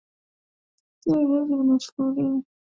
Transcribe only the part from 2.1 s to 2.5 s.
au chungu